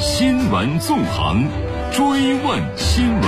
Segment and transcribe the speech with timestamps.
[0.00, 1.48] 新闻纵横，
[1.90, 3.22] 追问新闻。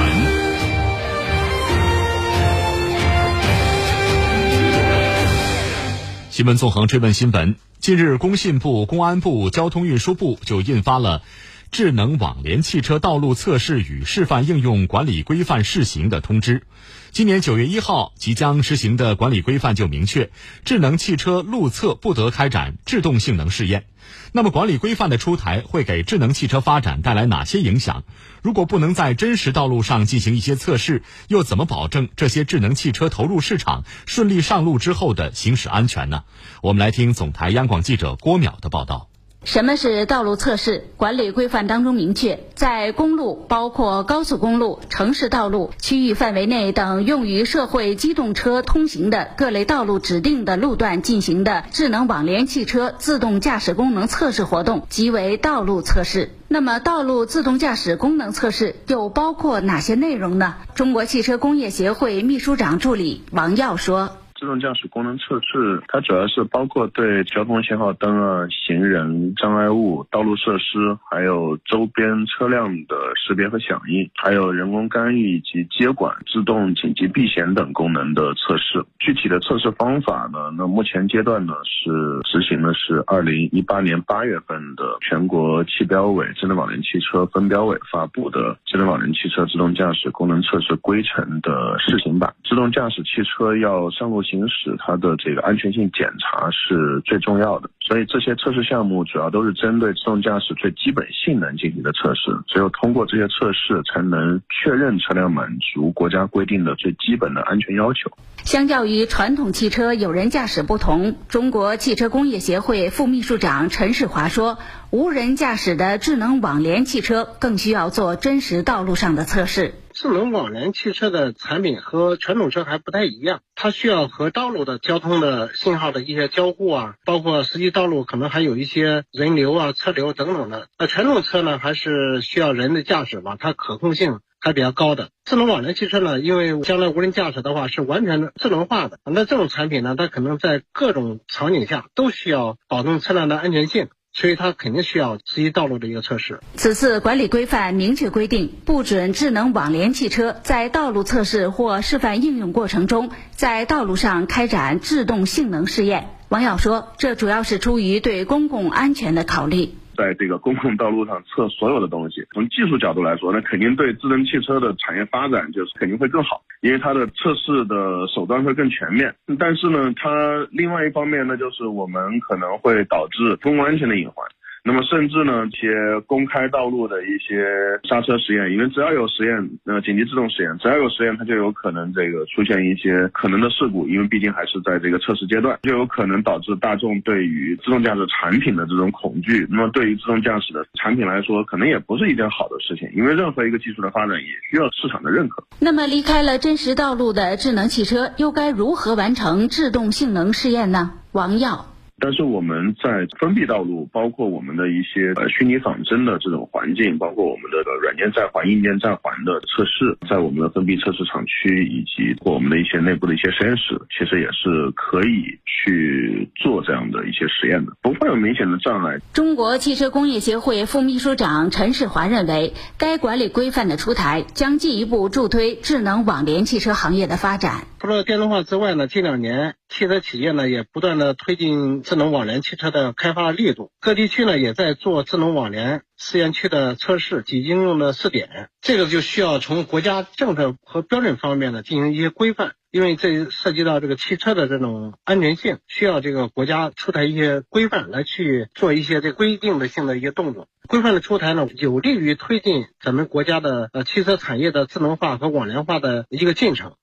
[6.31, 7.57] 新闻纵横追问新闻。
[7.81, 11.23] 近日，工信部、公安部、交通运输部就印发了。
[11.71, 16.65] 智能网联汽车道路测试与示范应用管理规范试行的通知，
[17.13, 20.31] 今年九月一号即将实行的管理规范就明确，
[20.65, 23.85] 智能汽车路测不得开展制动性能试验。
[24.33, 28.03] 那么，管理规范的出台会给智能汽车发展带来哪些影响？
[28.43, 36.25] 如果不能在真实道路上进行一些测试，又怎么保证这些智能汽车投入市场、顺利上路之后的行驶安全呢？
[36.63, 39.10] 我们来听总台央广记者郭淼的报道。
[39.43, 40.85] 什么是道路测试？
[40.99, 56.31] 管理规范当中明确，在公路（包括高速公路、城市道路、区域范围内等用于社会机动车通行的各类道路指定的路段进行的智能网联汽车自动驾驶功能测试活动，即为道路测试。
[56.47, 60.57] 那么，道路自动驾驶功能测试又包括哪些内容呢？
[60.75, 64.20] 中国汽车工业协会秘书长助理王耀说。
[64.41, 78.83] 自动驾驶功能测试，它主要是包括对交通信号灯啊、行人、障碍物、道路设施，还有周边车辆的识别和响应，还有人工干预以及接管、自动紧急避险等功能的测试。
[78.99, 80.51] 具体的测试方法呢？
[80.57, 81.91] 那目前阶段呢是
[82.25, 92.33] 执行的是二零一八年八月份的全国汽标委智能网联汽车分标委发布的智能网联汽车自动驾驶功能测试规程的试行版。
[92.49, 94.25] 自动驾驶汽车要上路。
[94.31, 108.11] 行驶它的这个安全性检查是最重要的，所以这些测试项目主要都是针对自动驾驶最基本性能进行的测试，只有通过这些测试，才能确认车辆满足国家规定的最基本的安全要求。
[108.45, 114.59] 相较于传统汽车有人驾驶不同，中国汽车工业协会副秘书长陈世华说，
[114.91, 119.75] 无人驾驶的智能网联汽车更需要做真实道路上的测试。
[120.01, 130.69] 智能网联汽车的产品和传统车还不太一样，它需要和道路的交通的信号的一些交互啊，包括实际道路可能还有一些人流啊、车流等等的。
[130.79, 135.11] 那传统车呢，还是需要人的驾驶嘛，它可控性还比较高的。
[135.27, 143.91] 智能网联汽车呢，因为将来无人驾驶的话是完全的智能化的，那这种产品呢，它可能在各种场景下都需要保证车辆的安全性。
[144.13, 146.41] 所以它肯定需要实际道路的一个测试。
[146.55, 156.09] 此次管理规范明确规定，不准智能网联汽车在道路测试或示范应用过程中，在道路上开展制动性能试验。
[156.29, 159.71] 王耀说，这主要是出于对公共安全的考虑。
[159.97, 169.15] 在这个公共道路上测所有的东西，从技术角度来说，那肯定对智能汽车的产业发展就是肯定会更好，因为它的测试的手段会更全面。
[169.39, 174.27] 但是呢，它另外一方面呢，就是我们可能会导致公共安全的隐患。
[174.63, 177.45] 那么甚至呢，一些公开道路的一些
[177.89, 189.47] 刹车实验，因为只要有实验，呃，紧急制动实验，只要有实验，它就有可能这个出现一些可能的事故，因为毕竟还是在这个测试阶段，就有可能导致大众对于自动驾驶产品的这种恐惧。
[189.51, 195.43] 那么对于自动驾驶的产品来说，可能也不是一件好的事情，因为任何一个技术的发展也需要市场的认可。
[195.59, 200.93] 那么离开了真实道路的智能汽车，又该如何完成制动性能试验呢？
[201.13, 201.67] 王耀。
[202.01, 218.99] 但是我们在封闭道路，包括我们的一些呃虚拟仿真的这种环境，包括我们的软件在环、硬件在环的测试，在我们的封闭测试厂区以及我们的一些内部的一些实验室，其实也是可以去做这样的一些实验的，不会有明显的障碍。
[219.13, 227.65] 中国汽车工业协会副秘书长陈世华认为，该管理规范的出台将进一步助推智能网联汽车行业的发展。
[227.81, 231.83] 除了电动化之外呢，近两年汽车企业呢也不断的推进。
[231.83, 250.49] 智能网联汽车的开发力度，各地区呢也在做智能网联试验区的测试及应用的试点，这个就需要从国家政策和标准方面呢进行一些规范，因为这涉及到这个汽车的这种安全性，需要这个国家出台一些规范来去做一些这规定的性的一些动作。
[250.69, 256.75] 规范的出台呢，有利于推进咱们国家的呃汽车产业的智能化和网联化的一个进程。